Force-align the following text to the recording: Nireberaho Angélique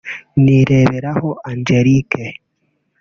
Nireberaho 0.43 1.29
Angélique 1.51 2.25